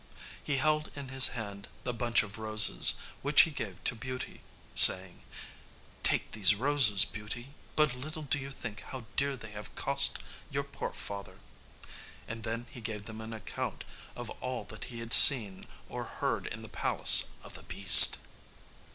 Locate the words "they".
9.37-9.51